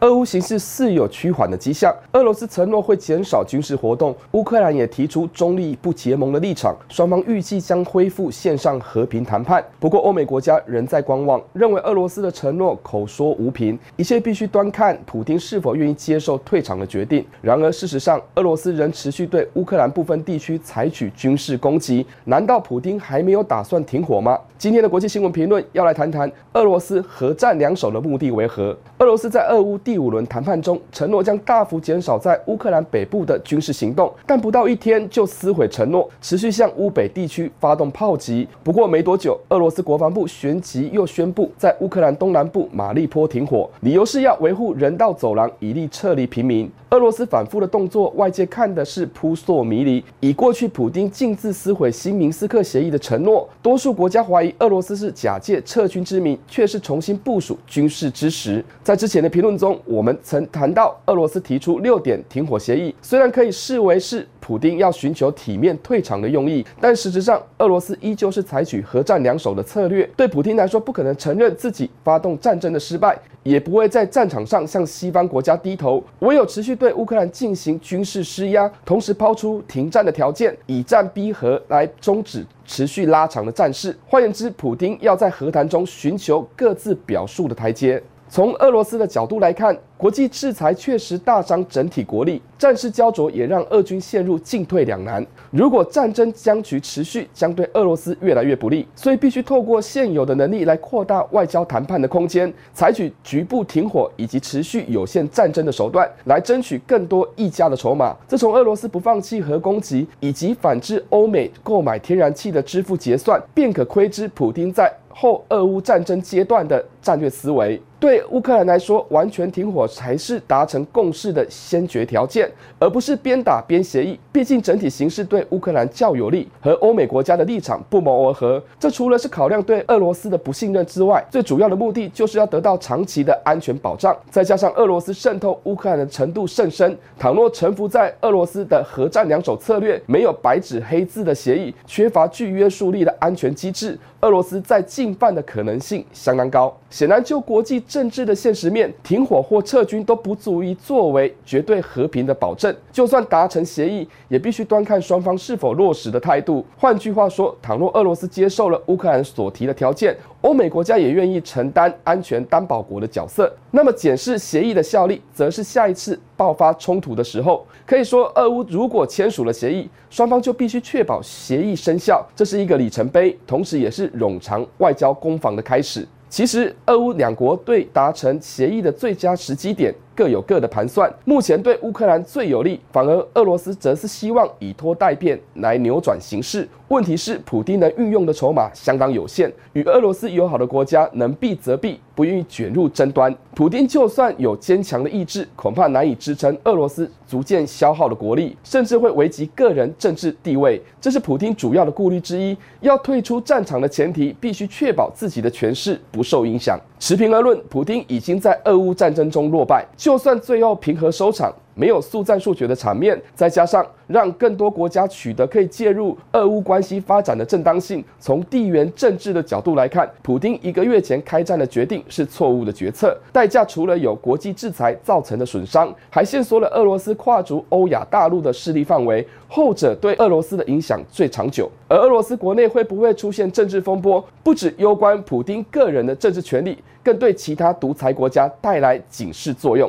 [0.00, 9.64] 俄乌形势似有趋缓的迹象，俄罗斯承诺会减少军事活动，乌克兰也提出中立不结盟的立场，双方预计将恢复线上和平谈判。
[9.80, 17.26] 不过，欧美国家仍在观望，认为俄罗斯的承诺口说无凭，一切必须端看普丁是否愿意接受退场的决定。
[17.42, 24.38] 然而，事实上，俄罗斯仍持续对乌克兰部分地区采取军事攻击，难道普丁还没有打算停火吗？
[24.56, 28.76] 今天的国际新闻评论要来谈谈俄罗斯核战两手的目的为何？
[28.98, 38.46] 俄罗斯在俄乌第五轮谈判中承诺将大幅减少在乌克兰北部的军事行动，但不到一天就撕毁承诺，持续向乌北地区发动炮击。
[38.62, 46.70] 不过没多久，俄罗斯国防部旋即又宣布在乌克兰东南部马利坡停火，理由是要维护人道走廊，以利撤离平民。
[46.90, 50.02] 俄罗斯反复的动作，外界看的是扑朔迷离。
[50.20, 58.64] 以过去普丁径自撕毁新明斯克协议的承诺，多数国家怀疑俄罗斯是假借撤军之名，却是重新部署军事之时。
[58.82, 70.08] 在之前的评论中，我们曾谈到，俄罗斯提出六点停火协议，虽然可以视为是普丁要寻求体面退场的用意，但实质上，俄罗斯依旧是采取核战两手的策略。
[70.16, 73.18] 对普丁来说，不可能承认自己发动战争的失败，
[73.48, 83.96] 也不会在战场上向西方国家低头，唯有持续对乌克兰进行军事施压，同时抛出停战的条件，以战逼和来终止持续拉长的战事。
[84.06, 88.02] 换言之，普京要在和谈中寻求各自表述的台阶。
[88.30, 95.26] 从俄罗斯的角度来看，国际制裁确实大伤整体国力，战事焦灼也让俄军陷入进退两难。
[95.50, 108.14] 如果战争僵局持续，将对俄罗斯越来越不利，所以必须透过现有的能力来扩大外交谈判的空间，采取局部停火以及持续有限战争的手段，来争取更多议价的筹码。
[108.26, 117.80] 自从俄罗斯不放弃核攻击以及反制欧美购买天然气的支付结算，便可窥知普丁在后俄乌战争阶段的战略思维。
[118.00, 122.48] 对乌克兰来说，完全停火才是达成共识的先决条件，
[122.78, 124.16] 而不是边打边协议。
[124.30, 128.62] 毕竟整体形势对乌克兰较有利，和欧美国家的立场不谋而合。
[128.78, 134.16] 这除了是考量对俄罗斯的不信任之外，最主要的目的就是要得到长期的安全保障。
[134.30, 146.72] 再加上俄罗斯渗透乌克兰的程度甚深，倘若臣服在俄罗斯的核战两手策略，没有白纸黑字的协议，缺乏具约束力的安全机制，俄罗斯再进犯的可能性相当高。
[146.90, 152.74] 显然，就国际政治的现实面，停火或撤军都不足以作为绝对和平的保证。
[152.90, 156.64] 就算达成协议，也必须端看双方是否落实的态度。
[156.78, 167.66] 换句话说，倘若俄罗斯接受了乌克兰所提的条件，欧美国家也愿意承担安全担保国的角色，那么检视协议的效力，则是下一次爆发冲突的时候。
[167.84, 176.08] 可以说，俄乌如果签署了协议，双方就必须确保协议生效，这是一个里程碑，同时也是冗长外交攻防的开始。
[176.30, 181.10] 其实，俄乌两国对达成协议的最佳时机点各有各的盘算。
[181.24, 186.68] 目前对乌克兰最有利，反而俄罗斯则是希望以拖待变来扭转形势。
[186.88, 193.34] 问题是，普丁能运用的筹码相当有限，与俄罗斯友好的国家能避则避，不愿意卷入争端。
[193.54, 200.80] 普丁就算有坚强的意志，恐怕难以支撑俄罗斯逐渐消耗的国力，甚至会危及个人政治地位。
[200.98, 202.56] 这是普丁主要的顾虑之一。
[202.80, 206.80] 要退出战场的前提，必须确保自己的权势不受影响。
[206.98, 211.54] 持平而论，普丁已经在俄乌战争中落败，就算最后平和收场。
[211.78, 231.70] 没有速战速决的场面，再加上让更多国家取得可以介入俄乌关系发展的正当性，从地缘政治的角度来看，普丁一个月前开战的决定是错误的决策，代价除了有国际制裁造成的损伤，还限缩了俄罗斯跨足欧亚大陆的势力范围，后者对俄罗斯的影响最长久。
[231.86, 239.88] 而俄罗斯国内会不会出现政治风波，不止攸关普丁个人的政治权利，更对其他独裁国家带来警示作用。